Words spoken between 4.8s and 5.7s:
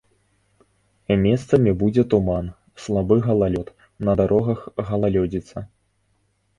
галалёдзіца.